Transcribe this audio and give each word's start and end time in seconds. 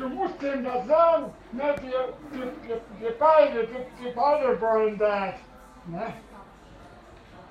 du 0.00 0.08
musst 0.08 0.40
dem 0.42 0.64
das 0.64 0.86
sagen. 0.86 1.26
Ne, 1.52 1.74
wir, 1.82 2.38
wir, 2.38 2.52
wir, 2.66 2.80
wir 2.98 3.12
beide, 3.18 3.68
wir, 3.70 3.86
wir 4.00 4.14
beide 4.14 4.60
wollen 4.60 4.98
das. 4.98 5.34
Ne? 5.86 6.14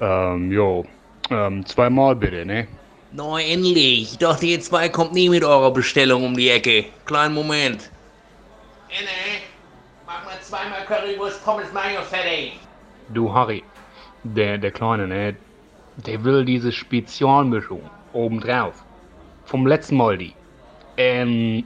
Ähm, 0.00 0.52
jo. 0.52 0.84
Ähm, 1.30 1.64
zweimal 1.66 2.14
bitte, 2.16 2.44
ne? 2.44 2.66
Na 3.12 3.40
endlich. 3.40 4.12
Ich 4.12 4.18
dachte, 4.18 4.46
ihr 4.46 4.60
zwei 4.60 4.88
kommt 4.88 5.12
nie 5.12 5.28
mit 5.28 5.44
eurer 5.44 5.70
Bestellung 5.70 6.24
um 6.24 6.36
die 6.36 6.50
Ecke. 6.50 6.86
Kleinen 7.06 7.34
Moment. 7.34 7.90
Inne, 8.88 9.42
mach 10.06 10.24
mal 10.24 10.40
zweimal 10.40 10.84
Currywurst 10.86 11.44
Pommes 11.44 11.72
Mayo 11.72 12.02
fertig. 12.02 12.58
Du, 13.10 13.32
Harry. 13.32 13.62
Der, 14.24 14.58
der 14.58 14.70
Kleine, 14.70 15.06
ne? 15.06 15.36
Der 16.06 16.24
will 16.24 16.44
diese 16.44 16.72
Spezialmischung 16.72 17.82
obendrauf. 18.12 18.82
Vom 19.44 19.66
letzten 19.66 19.96
Mal 19.96 20.18
die. 20.18 20.34
Ähm, 20.96 21.64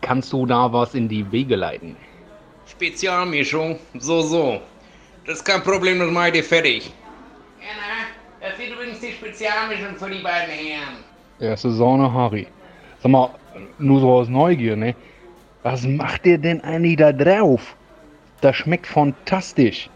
kannst 0.00 0.32
du 0.32 0.46
da 0.46 0.72
was 0.72 0.94
in 0.94 1.08
die 1.08 1.30
Wege 1.30 1.56
leiten? 1.56 1.96
Spezialmischung? 2.66 3.78
So, 3.98 4.22
so. 4.22 4.60
Das 5.26 5.38
ist 5.38 5.44
kein 5.44 5.62
Problem, 5.62 5.98
das 5.98 6.10
mache 6.10 6.28
ich 6.28 6.32
dir 6.34 6.44
fertig. 6.44 6.92
Inne, 7.60 8.06
das 8.40 8.58
wird 8.58 8.72
übrigens 8.72 9.00
die 9.00 9.12
Spezialmischung 9.12 9.96
für 9.96 10.10
die 10.10 10.22
beiden 10.22 10.54
Herren. 10.54 11.04
Erste 11.40 11.70
Sahne, 11.70 12.12
Harry. 12.12 12.46
Sag 13.02 13.12
mal, 13.12 13.30
nur 13.78 14.00
so 14.00 14.12
aus 14.12 14.28
Neugier, 14.28 14.76
ne? 14.76 14.94
Was 15.62 15.84
macht 15.84 16.24
ihr 16.24 16.38
denn 16.38 16.62
eigentlich 16.62 16.96
da 16.96 17.12
drauf? 17.12 17.76
Das 18.40 18.56
schmeckt 18.56 18.86
fantastisch. 18.86 19.90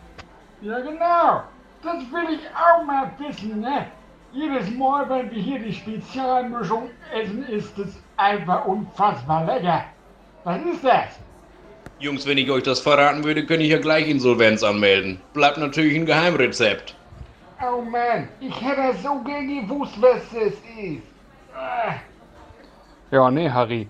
Ja, 0.60 0.78
genau. 0.80 1.42
Das 1.82 2.02
will 2.12 2.34
ich 2.34 2.40
auch 2.54 2.84
mal 2.84 3.10
wissen, 3.18 3.60
ne? 3.60 3.86
Jedes 4.34 4.68
Mal, 4.76 5.08
wenn 5.08 5.30
wir 5.30 5.40
hier 5.40 5.60
die 5.60 5.72
Spezialmischung 5.72 6.90
essen, 7.14 7.44
ist 7.44 7.78
es 7.78 7.96
einfach 8.16 8.66
unfassbar 8.66 9.44
lecker. 9.44 9.84
Was 10.42 10.60
ist 10.64 10.82
das? 10.84 11.20
Jungs, 12.00 12.26
wenn 12.26 12.38
ich 12.38 12.50
euch 12.50 12.64
das 12.64 12.80
verraten 12.80 13.22
würde, 13.22 13.46
könnte 13.46 13.62
ich 13.62 13.70
ja 13.70 13.78
gleich 13.78 14.08
Insolvenz 14.08 14.64
anmelden. 14.64 15.20
Bleibt 15.34 15.58
natürlich 15.58 15.94
ein 15.94 16.04
Geheimrezept. 16.04 16.96
Oh 17.62 17.80
Mann, 17.80 18.28
ich 18.40 18.60
hätte 18.60 18.98
so 19.00 19.20
gern 19.24 19.46
gewusst, 19.46 19.94
was 20.00 20.22
das 20.32 20.52
ist. 20.52 21.02
Ah. 21.54 21.94
Ja, 23.12 23.30
ne, 23.30 23.54
Harry. 23.54 23.86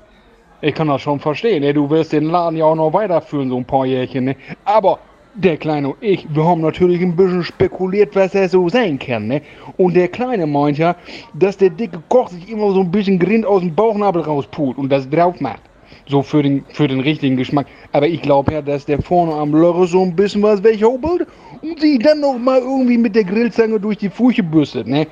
Ich 0.61 0.75
kann 0.75 0.89
das 0.89 1.01
schon 1.01 1.21
verstehen, 1.21 1.63
ne? 1.63 1.73
Du 1.73 1.89
wirst 1.89 2.13
den 2.13 2.25
Laden 2.25 2.59
ja 2.59 2.67
auch 2.67 2.75
noch 2.75 2.93
weiterführen, 2.93 3.49
so 3.49 3.57
ein 3.57 3.65
paar 3.65 3.87
Jährchen, 3.87 4.27
ne? 4.27 4.37
Aber 4.67 4.99
der 5.35 5.57
Kleine 5.57 5.89
und 5.89 5.97
ich, 6.01 6.27
wir 6.35 6.45
haben 6.45 6.61
natürlich 6.61 7.01
ein 7.03 7.17
bisschen 7.17 7.43
spekuliert, 7.43 8.15
was 8.15 8.35
er 8.35 8.49
so 8.49 8.69
sein 8.69 8.99
kann, 8.99 9.27
ne? 9.27 9.43
Und 9.77 9.95
der 9.95 10.09
Kleine 10.09 10.47
meint 10.47 10.79
ja, 10.79 10.97
dass 11.35 11.57
der 11.57 11.71
dicke 11.71 12.01
Koch 12.09 12.29
sich 12.29 12.49
immer 12.49 12.73
so 12.73 12.81
ein 12.81 12.91
bisschen 12.91 13.19
Grind 13.19 13.45
aus 13.45 13.61
dem 13.61 13.75
Bauchnabel 13.75 14.23
rauspult 14.23 14.79
und 14.79 14.91
das 14.91 15.09
drauf 15.09 15.41
macht. 15.41 15.63
So 16.07 16.23
für 16.23 16.43
den, 16.43 16.65
für 16.69 16.87
den 16.87 17.01
richtigen 17.01 17.37
Geschmack. 17.37 17.67
Aber 17.93 18.07
ich 18.07 18.21
glaube 18.21 18.53
ja, 18.53 18.63
dass 18.63 18.85
der 18.85 19.01
vorne 19.01 19.33
am 19.35 19.55
Lörre 19.55 19.87
so 19.87 20.03
ein 20.03 20.15
bisschen 20.15 20.43
was 20.43 20.63
weghobelt 20.63 21.27
und 21.63 21.81
sie 21.81 21.99
dann 21.99 22.21
noch 22.21 22.39
mal 22.39 22.61
irgendwie 22.61 22.99
mit 22.99 23.17
der 23.17 23.25
Grillzange 23.25 23.81
durch 23.81 23.99
die 23.99 24.11
Furche 24.11 24.43
bürstet, 24.43 24.87
ne? 24.87 25.07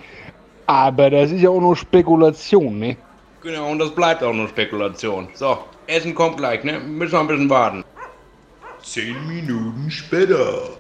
Aber 0.67 1.11
das 1.11 1.33
ist 1.33 1.41
ja 1.41 1.51
auch 1.51 1.61
nur 1.61 1.77
Spekulation, 1.77 2.79
ne? 2.79 2.97
Genau, 3.43 3.71
und 3.71 3.79
das 3.79 3.91
bleibt 3.91 4.23
auch 4.23 4.33
nur 4.33 4.49
Spekulation. 4.49 5.29
So, 5.35 5.59
Essen 5.87 6.15
kommt 6.15 6.37
gleich, 6.37 6.63
ne? 6.63 6.79
Müssen 6.79 7.13
wir 7.13 7.21
ein 7.21 7.27
bisschen 7.27 7.51
warten. 7.51 7.83
Zehn 8.83 9.17
Minuten 9.29 9.91
später. 9.91 10.77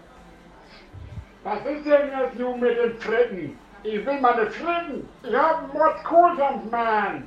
Was 1.45 1.59
ist 1.59 1.87
denn 1.87 2.11
jetzt 2.19 2.39
nun 2.39 2.61
mit 2.61 2.77
den 2.77 2.99
Fritten? 2.99 3.59
Ich 3.85 4.05
will 4.05 4.21
meine 4.21 4.51
Fritten. 4.51 5.09
Ich 5.23 5.35
hab 5.35 5.65
einen 5.65 5.73
Mordkohldampf, 5.73 6.71
Mann. 6.71 7.25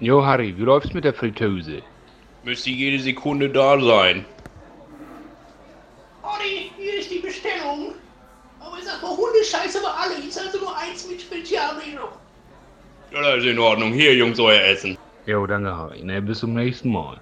Jo, 0.00 0.24
Harry, 0.24 0.56
wie 0.56 0.62
läuft's 0.62 0.94
mit 0.94 1.04
der 1.04 1.14
Fritteuse? 1.14 1.82
Müsste 2.44 2.70
jede 2.70 3.02
Sekunde 3.02 3.48
da 3.48 3.78
sein. 3.80 4.24
Olli, 6.22 6.70
hier 6.76 6.98
ist 6.98 7.10
die 7.10 7.18
Bestellung. 7.18 7.94
Aber 8.60 8.76
sag 8.82 9.02
mal, 9.02 9.16
Hundescheiße 9.16 9.82
war 9.82 9.98
alle. 9.98 10.26
Ist 10.26 10.38
also 10.38 10.58
nur 10.58 10.76
eins 10.76 11.08
mit 11.08 11.20
Spezialmenü. 11.20 12.00
Ja, 13.12 13.22
das 13.22 13.38
ist 13.38 13.46
in 13.50 13.58
Ordnung. 13.58 13.92
Hier, 13.92 14.14
Jungs, 14.14 14.38
euer 14.38 14.60
Essen. 14.60 14.96
Jo, 15.26 15.46
danke, 15.46 15.74
Harry, 15.74 16.02
ne? 16.02 16.22
Bis 16.22 16.38
zum 16.38 16.54
nächsten 16.54 16.90
Mal. 16.92 17.18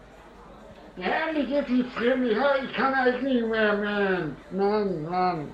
Ja, 0.97 1.29
endlich 1.29 1.51
jetzt 1.51 1.69
die 1.69 1.85
Fritten. 1.95 2.25
Ich, 2.25 2.39
ich 2.65 2.73
kann 2.75 2.95
eigentlich 2.95 3.23
nicht 3.23 3.47
mehr, 3.47 3.77
Mann. 3.77 4.37
Mann, 4.51 5.03
Mann. 5.05 5.49